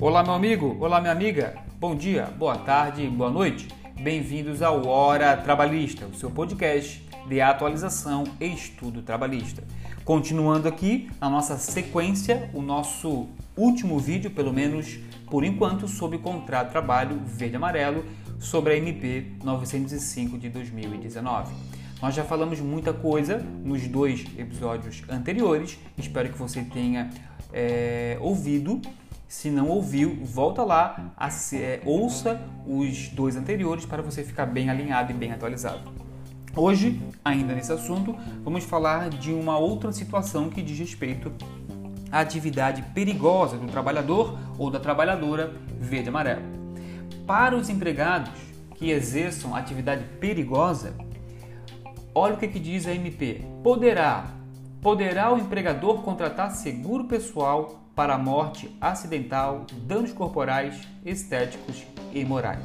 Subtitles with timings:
[0.00, 1.56] Olá, meu amigo, olá, minha amiga.
[1.80, 3.66] Bom dia, boa tarde, boa noite.
[4.00, 9.64] Bem-vindos ao Hora Trabalhista, o seu podcast de atualização e estudo trabalhista.
[10.04, 13.26] Continuando aqui a nossa sequência, o nosso
[13.56, 18.04] último vídeo, pelo menos por enquanto, sobre contrato de trabalho verde-amarelo
[18.38, 21.52] sobre a MP 905 de 2019.
[22.00, 27.10] Nós já falamos muita coisa nos dois episódios anteriores, espero que você tenha
[27.52, 28.80] é, ouvido.
[29.28, 31.12] Se não ouviu, volta lá,
[31.52, 35.92] é, ouça os dois anteriores para você ficar bem alinhado e bem atualizado.
[36.56, 41.30] Hoje, ainda nesse assunto, vamos falar de uma outra situação que diz respeito
[42.10, 46.42] à atividade perigosa do trabalhador ou da trabalhadora verde amarelo.
[47.26, 48.32] Para os empregados
[48.76, 50.94] que exerçam atividade perigosa,
[52.14, 53.42] olha o que, que diz a MP.
[53.62, 54.37] Poderá,
[54.80, 62.64] poderá o empregador contratar seguro pessoal para morte acidental, danos corporais, estéticos e morais.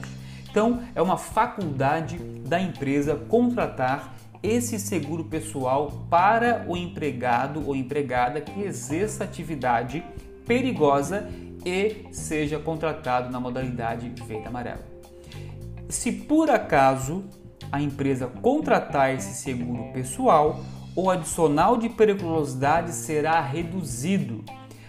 [0.49, 8.41] Então, é uma faculdade da empresa contratar esse seguro pessoal para o empregado ou empregada
[8.41, 10.03] que exerça atividade
[10.45, 11.27] perigosa
[11.65, 14.81] e seja contratado na modalidade verde amarelo.
[15.89, 17.23] Se por acaso
[17.71, 20.59] a empresa contratar esse seguro pessoal,
[20.95, 24.43] o adicional de periculosidade será reduzido.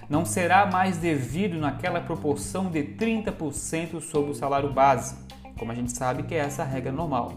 [0.08, 5.16] Não será mais devido naquela proporção de 30% sobre o salário base,
[5.58, 7.32] como a gente sabe que é essa regra normal.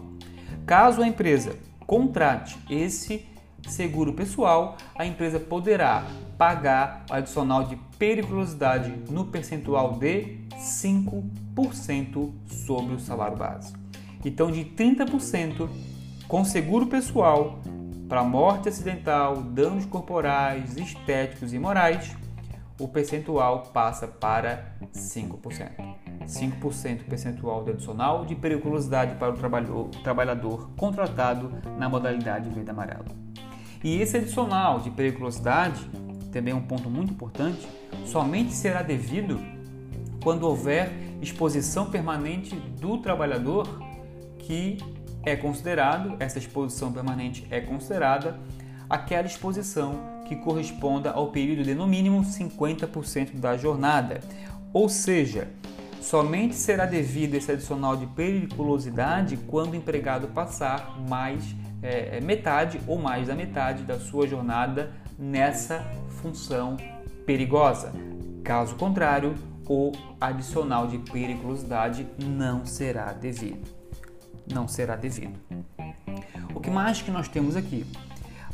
[0.66, 3.26] Caso a empresa contrate esse
[3.66, 6.04] seguro pessoal, a empresa poderá
[6.36, 13.72] pagar o adicional de periculosidade no percentual de 5% sobre o salário base.
[14.24, 15.68] Então, de 30%
[16.26, 17.58] com seguro pessoal
[18.08, 22.16] para morte acidental, danos corporais, estéticos e morais,
[22.80, 25.98] o percentual passa para 5%.
[26.26, 33.06] 5% percentual de adicional de periculosidade para o trabalhador contratado na modalidade verde amarelo.
[33.84, 35.80] E esse adicional de periculosidade,
[36.32, 37.68] também é um ponto muito importante,
[38.06, 39.38] somente será devido
[40.22, 40.90] quando houver
[41.20, 43.66] exposição permanente do trabalhador
[44.38, 44.78] que
[45.24, 48.38] é considerado, essa exposição permanente é considerada
[48.88, 54.20] aquela exposição que corresponda ao período de no mínimo 50% da jornada.
[54.72, 55.48] Ou seja,
[56.00, 61.42] somente será devido esse adicional de periculosidade quando o empregado passar mais
[61.82, 65.84] é, é, metade ou mais da metade da sua jornada nessa
[66.20, 66.76] função
[67.24, 67.92] perigosa.
[68.44, 69.34] Caso contrário,
[69.66, 73.77] o adicional de periculosidade não será devido.
[74.52, 75.38] Não será devido.
[76.54, 77.86] O que mais que nós temos aqui?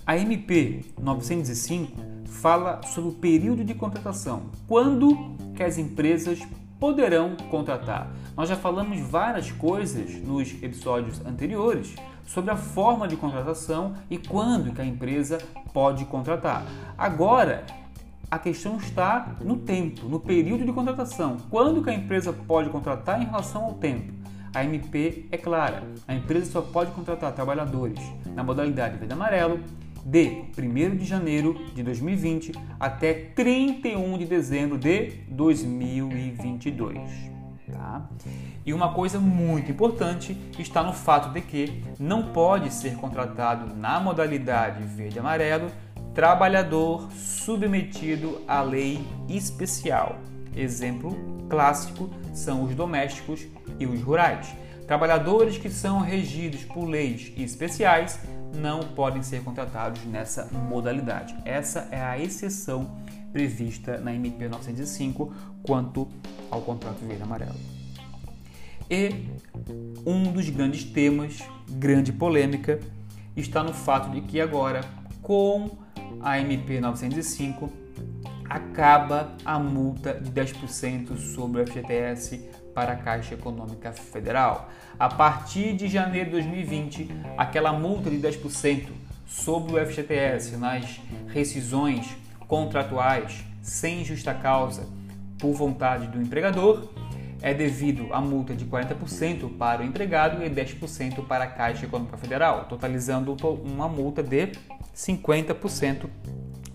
[0.07, 1.93] A MP 905
[2.27, 4.51] fala sobre o período de contratação.
[4.67, 6.41] Quando que as empresas
[6.79, 8.11] poderão contratar.
[8.37, 11.95] Nós já falamos várias coisas nos episódios anteriores
[12.27, 15.39] sobre a forma de contratação e quando que a empresa
[15.73, 16.65] pode contratar.
[16.99, 17.65] Agora,
[18.31, 21.37] a questão está no tempo, no período de contratação.
[21.49, 24.13] Quando que a empresa pode contratar em relação ao tempo?
[24.55, 25.83] A MP é clara.
[26.07, 27.99] A empresa só pode contratar trabalhadores
[28.35, 29.61] na modalidade verde amarelo
[30.05, 37.01] de 1 de janeiro de 2020 até 31 de dezembro de 2022.
[37.73, 38.09] Tá?
[38.65, 43.99] E uma coisa muito importante está no fato de que não pode ser contratado na
[43.99, 45.71] modalidade verde amarelo
[46.15, 50.17] trabalhador submetido à lei especial.
[50.57, 51.17] Exemplo
[51.49, 53.47] clássico são os domésticos
[53.79, 54.55] e os rurais.
[54.87, 58.19] Trabalhadores que são regidos por leis especiais
[58.55, 61.35] não podem ser contratados nessa modalidade.
[61.45, 62.99] Essa é a exceção
[63.33, 65.33] prevista na MP 905
[65.63, 66.07] quanto
[66.51, 67.57] ao contrato verde amarelo.
[68.91, 69.27] E
[70.07, 71.39] um dos grandes temas,
[71.71, 72.79] grande polêmica,
[73.35, 74.83] está no fato de que agora,
[75.23, 75.71] com
[76.21, 77.84] a MP 905,
[78.55, 82.39] acaba a multa de 10% sobre o FGTS
[82.73, 84.71] para a Caixa Econômica Federal.
[84.97, 88.91] A partir de janeiro de 2020, aquela multa de 10%
[89.27, 92.17] sobre o FGTS nas rescisões
[92.47, 94.87] contratuais sem justa causa
[95.41, 96.89] por vontade do empregador
[97.43, 102.17] é devido à multa de 40% para o empregado e 10% para a Caixa Econômica
[102.17, 104.53] Federal, totalizando uma multa de
[104.95, 106.09] 50%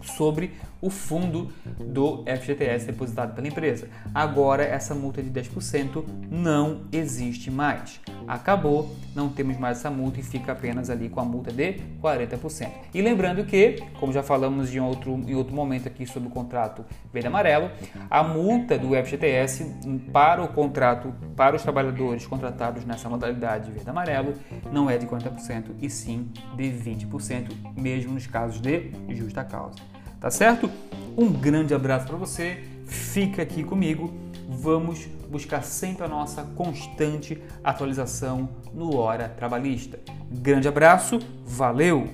[0.02, 3.88] sobre o fundo do FGTS depositado pela empresa.
[4.14, 8.00] Agora, essa multa de 10% não existe mais.
[8.30, 12.70] Acabou, não temos mais essa multa e fica apenas ali com a multa de 40%.
[12.94, 16.86] E lembrando que, como já falamos em outro, em outro momento aqui sobre o contrato
[17.12, 17.72] verde amarelo,
[18.10, 19.66] a multa do FGTS
[20.14, 24.34] para o contrato para os trabalhadores contratados nessa modalidade verde amarelo
[24.72, 29.80] não é de 40% e sim de 20%, mesmo nos casos de justa causa.
[30.20, 30.70] Tá certo?
[31.18, 32.64] Um grande abraço para você.
[32.86, 34.29] Fica aqui comigo.
[34.52, 40.00] Vamos buscar sempre a nossa constante atualização no Hora Trabalhista.
[40.32, 42.10] Grande abraço, valeu!